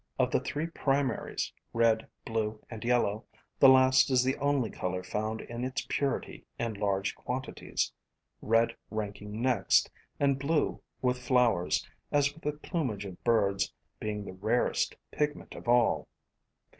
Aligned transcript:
Of 0.17 0.31
the 0.31 0.39
three 0.39 0.65
primaries, 0.65 1.53
red, 1.73 2.07
blue 2.25 2.59
and 2.71 2.83
yellow, 2.83 3.25
the 3.59 3.69
last 3.69 4.09
is 4.09 4.23
the 4.23 4.35
only 4.37 4.71
color 4.71 5.03
found 5.03 5.41
in 5.41 5.63
its 5.63 5.85
purity 5.87 6.43
in 6.57 6.73
large 6.73 7.13
quantities, 7.13 7.93
red 8.41 8.75
ranking 8.89 9.43
next, 9.43 9.91
and 10.19 10.39
blue, 10.39 10.81
with 11.03 11.19
flowers, 11.21 11.87
as 12.11 12.33
with 12.33 12.41
the 12.41 12.53
plumage 12.53 13.05
of 13.05 13.23
birds, 13.23 13.71
being 13.99 14.25
the 14.25 14.33
rarest 14.33 14.95
pigment 15.11 15.53
of 15.53 15.67
all. 15.67 16.07